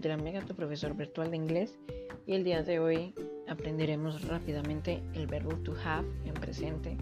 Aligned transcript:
soy 0.00 0.16
Mega, 0.16 0.40
tu 0.42 0.54
profesor 0.54 0.94
virtual 0.94 1.30
de 1.30 1.36
inglés, 1.36 1.76
y 2.26 2.34
el 2.34 2.44
día 2.44 2.62
de 2.62 2.78
hoy 2.78 3.14
aprenderemos 3.48 4.22
rápidamente 4.28 5.02
el 5.14 5.26
verbo 5.26 5.56
to 5.64 5.74
have 5.84 6.06
en 6.24 6.34
presente 6.34 6.96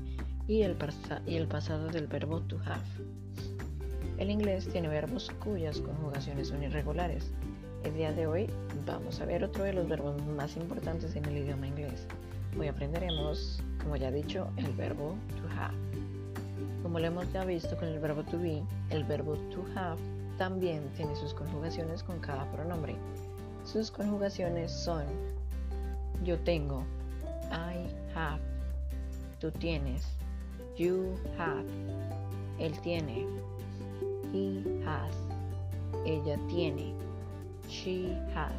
y 0.49 0.63
el, 0.63 0.77
y 1.27 1.37
el 1.37 1.47
pasado 1.47 1.89
del 1.89 2.07
verbo 2.07 2.41
to 2.43 2.59
have. 2.65 2.81
El 4.19 4.31
inglés 4.31 4.67
tiene 4.69 4.89
verbos 4.89 5.31
cuyas 5.45 5.81
conjugaciones 5.81 6.49
son 6.49 6.63
irregulares. 6.63 7.31
El 7.85 7.95
día 7.95 8.13
de 8.13 8.27
hoy 8.27 8.47
vamos 8.87 9.21
a 9.21 9.27
ver 9.27 9.45
otro 9.45 9.65
de 9.65 9.75
los 9.75 9.87
verbos 9.87 10.23
más 10.29 10.57
importantes 10.57 11.15
en 11.17 11.27
el 11.27 11.37
idioma 11.37 11.67
inglés. 11.67 12.07
Hoy 12.59 12.69
aprenderemos, 12.69 13.63
como 13.83 13.97
ya 13.97 14.09
he 14.09 14.13
dicho, 14.13 14.51
el 14.57 14.73
verbo 14.73 15.17
to 15.37 15.61
have. 15.61 15.77
Como 16.83 16.99
lo 16.99 17.07
hemos 17.09 17.31
ya 17.33 17.45
visto 17.45 17.77
con 17.77 17.89
el 17.89 17.99
verbo 17.99 18.23
to 18.23 18.39
be, 18.39 18.63
el 18.89 19.05
verbo 19.05 19.35
to 19.51 19.67
have 19.75 19.99
también 20.39 20.89
tiene 20.97 21.15
sus 21.17 21.35
conjugaciones 21.35 22.03
con 22.03 22.19
cada 22.21 22.51
pronombre. 22.53 22.97
Sus 23.65 23.91
conjugaciones 23.91 24.73
son 24.73 25.05
yo 26.25 26.39
tengo, 26.41 26.83
I 27.51 27.87
have, 28.15 28.41
tú 29.41 29.51
tienes, 29.51 30.03
you 30.77 31.15
have, 31.39 31.65
él 32.59 32.79
tiene, 32.83 33.27
he 34.33 34.63
has, 34.87 35.15
ella 36.05 36.39
tiene, 36.49 36.95
she 37.69 38.17
has, 38.35 38.53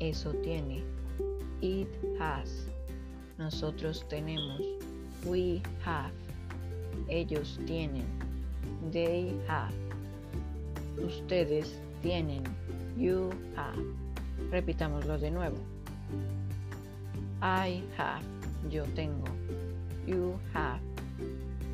eso 0.00 0.32
tiene, 0.42 0.82
it 1.60 1.88
has, 2.18 2.66
nosotros 3.38 4.04
tenemos, 4.08 4.60
we 5.26 5.62
have, 5.84 6.12
ellos 7.08 7.58
tienen, 7.66 8.06
they 8.92 9.34
have 9.48 9.72
ustedes 10.98 11.80
tienen, 12.02 12.42
you 12.96 13.30
have. 13.56 13.78
Repitámoslo 14.50 15.18
de 15.18 15.30
nuevo. 15.30 15.56
I 17.40 17.82
have, 17.96 18.22
yo 18.70 18.84
tengo. 18.94 19.26
You 20.06 20.38
have, 20.52 20.80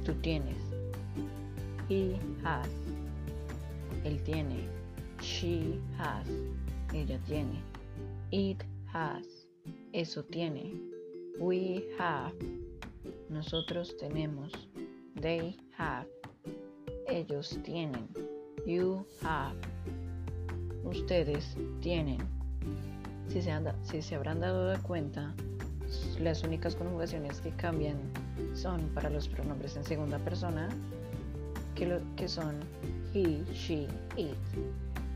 tú 0.05 0.15
tienes. 0.23 0.57
He 1.89 2.19
has, 2.45 2.69
él 4.05 4.23
tiene. 4.25 4.69
She 5.21 5.81
has, 5.99 6.27
ella 6.95 7.19
tiene. 7.27 7.63
It 8.31 8.63
has, 8.93 9.27
eso 9.93 10.23
tiene. 10.23 10.75
We 11.39 11.85
have, 11.99 12.33
nosotros 13.29 13.97
tenemos. 13.97 14.53
They 15.17 15.57
have, 15.77 16.07
ellos 17.09 17.59
tienen. 17.65 18.09
You 18.69 19.03
have. 19.23 19.57
Ustedes 20.85 21.57
tienen. 21.81 22.19
Si 23.29 23.41
se, 23.41 23.51
si 23.83 24.03
se 24.03 24.15
habrán 24.15 24.41
dado 24.41 24.79
cuenta, 24.83 25.33
las 26.21 26.45
únicas 26.45 26.77
conjugaciones 26.77 27.41
que 27.41 27.51
cambian 27.53 27.97
son 28.53 28.83
para 28.91 29.09
los 29.09 29.27
pronombres 29.27 29.75
en 29.77 29.85
segunda 29.85 30.19
persona, 30.19 30.69
que, 31.75 31.87
lo, 31.87 32.01
que 32.17 32.29
son 32.29 32.57
he, 33.15 33.43
she, 33.55 33.89
it. 34.19 34.37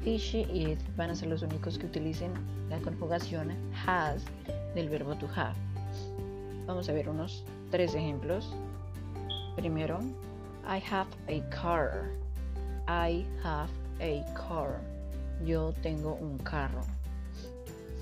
He, 0.03 0.17
she, 0.17 0.47
it 0.51 0.79
van 0.97 1.11
a 1.11 1.15
ser 1.15 1.29
los 1.29 1.43
únicos 1.43 1.79
que 1.79 1.85
utilicen 1.85 2.33
la 2.71 2.79
conjugación 2.79 3.51
has 3.87 4.25
del 4.75 4.89
verbo 4.89 5.15
to 5.17 5.29
have. 5.37 5.55
Vamos 6.67 6.89
a 6.89 6.93
ver 6.95 7.07
unos 7.07 7.45
tres 7.71 7.95
ejemplos. 7.95 8.51
Primero, 9.57 10.01
I 10.65 10.83
have 10.91 11.11
a 11.29 11.47
car. 11.51 12.22
I 12.89 13.25
have 13.43 13.71
a 14.01 14.25
car. 14.35 14.81
Yo 15.45 15.73
tengo 15.83 16.19
un 16.21 16.39
carro. 16.39 16.83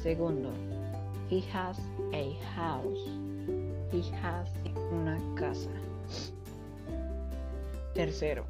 Segundo, 0.03 0.51
he 1.29 1.41
has 1.53 1.79
a 2.13 2.37
house. 2.55 3.09
He 3.93 4.03
has 4.23 4.49
una 4.93 5.19
casa. 5.37 5.71
Tercero, 7.95 8.45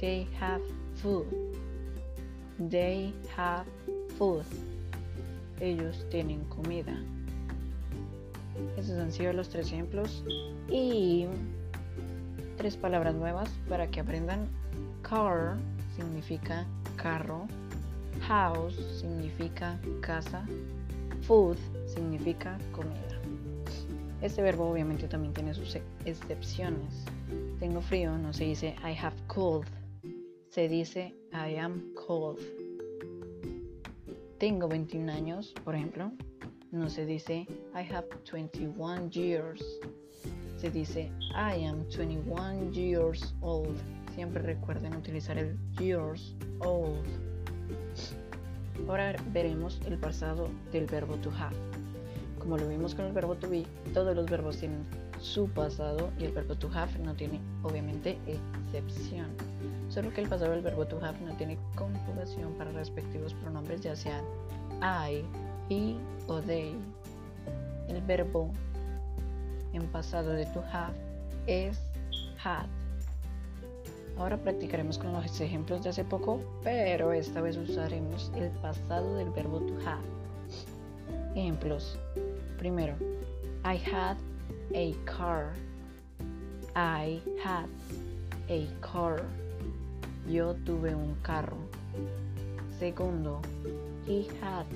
they 0.00 0.26
have 0.40 0.62
food. 0.96 1.26
They 2.58 3.12
have 3.36 3.66
food. 4.18 4.44
Ellos 5.60 6.04
tienen 6.10 6.44
comida. 6.48 6.96
Esos 8.76 8.98
han 8.98 9.12
sido 9.12 9.32
los 9.32 9.48
tres 9.48 9.66
ejemplos 9.68 10.24
y 10.68 11.26
tres 12.56 12.76
palabras 12.76 13.14
nuevas 13.14 13.48
para 13.68 13.88
que 13.88 14.00
aprendan 14.00 14.48
Car 15.02 15.58
significa 15.96 16.66
carro. 16.96 17.46
House 18.20 18.76
significa 19.00 19.78
casa. 20.00 20.46
Food 21.22 21.58
significa 21.86 22.58
comida. 22.72 23.20
Este 24.22 24.40
verbo 24.40 24.70
obviamente 24.70 25.08
también 25.08 25.34
tiene 25.34 25.52
sus 25.52 25.76
excepciones. 26.04 27.04
Tengo 27.58 27.80
frío, 27.80 28.16
no 28.16 28.32
se 28.32 28.44
dice 28.44 28.76
I 28.84 28.96
have 28.96 29.16
cold, 29.26 29.66
se 30.48 30.68
dice 30.68 31.14
I 31.32 31.56
am 31.56 31.92
cold. 32.06 32.38
Tengo 34.38 34.68
21 34.68 35.10
años, 35.10 35.52
por 35.64 35.74
ejemplo, 35.74 36.12
no 36.70 36.88
se 36.88 37.04
dice 37.04 37.46
I 37.74 37.92
have 37.92 38.06
21 38.30 39.10
years, 39.10 39.64
se 40.56 40.70
dice 40.70 41.10
I 41.34 41.64
am 41.64 41.84
21 41.88 42.72
years 42.72 43.34
old. 43.40 43.76
Siempre 44.14 44.42
recuerden 44.42 44.94
utilizar 44.94 45.38
el 45.38 45.56
years 45.78 46.34
old. 46.60 47.06
Ahora 48.88 49.14
veremos 49.32 49.80
el 49.86 49.98
pasado 49.98 50.48
del 50.70 50.86
verbo 50.86 51.16
to 51.16 51.30
have. 51.30 51.56
Como 52.38 52.58
lo 52.58 52.68
vimos 52.68 52.94
con 52.94 53.06
el 53.06 53.12
verbo 53.12 53.36
to 53.36 53.48
be, 53.48 53.64
todos 53.94 54.14
los 54.14 54.26
verbos 54.26 54.58
tienen 54.58 54.84
su 55.20 55.48
pasado 55.48 56.10
y 56.18 56.24
el 56.24 56.32
verbo 56.32 56.56
to 56.56 56.68
have 56.74 56.98
no 56.98 57.14
tiene 57.14 57.40
obviamente 57.62 58.18
excepción. 58.26 59.28
Solo 59.88 60.12
que 60.12 60.22
el 60.22 60.28
pasado 60.28 60.50
del 60.52 60.62
verbo 60.62 60.86
to 60.86 60.98
have 61.02 61.18
no 61.20 61.34
tiene 61.36 61.56
conjugación 61.76 62.52
para 62.54 62.72
respectivos 62.72 63.32
pronombres 63.34 63.82
ya 63.82 63.94
sean 63.94 64.24
I, 64.82 65.24
he 65.70 65.96
o 66.26 66.40
they. 66.40 66.74
El 67.88 68.02
verbo 68.02 68.50
en 69.72 69.86
pasado 69.88 70.32
de 70.32 70.44
to 70.46 70.62
have 70.72 70.94
es 71.46 71.78
had. 72.42 72.66
Ahora 74.18 74.36
practicaremos 74.36 74.98
con 74.98 75.12
los 75.12 75.40
ejemplos 75.40 75.82
de 75.82 75.90
hace 75.90 76.04
poco, 76.04 76.40
pero 76.62 77.12
esta 77.12 77.40
vez 77.40 77.56
usaremos 77.56 78.30
el 78.36 78.50
pasado 78.60 79.16
del 79.16 79.30
verbo 79.30 79.60
to 79.60 79.74
have. 79.86 80.02
Ejemplos. 81.34 81.98
Primero, 82.58 82.94
I 83.64 83.76
had 83.76 84.16
a 84.74 84.94
car. 85.04 85.52
I 86.76 87.20
had 87.42 87.68
a 88.48 88.66
car. 88.80 89.22
Yo 90.28 90.54
tuve 90.64 90.94
un 90.94 91.14
carro. 91.22 91.56
Segundo, 92.78 93.40
he 94.06 94.26
had 94.40 94.66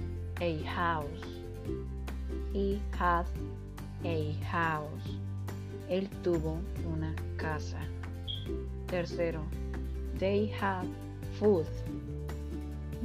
a 0.40 0.62
house. 0.64 1.06
He 2.52 2.80
had 2.98 3.26
a 4.04 4.32
house. 4.50 5.18
Él 5.88 6.08
tuvo 6.22 6.58
una 6.86 7.14
casa. 7.36 7.78
Tercero, 8.86 9.42
they 10.18 10.46
had 10.46 10.86
food. 11.38 11.66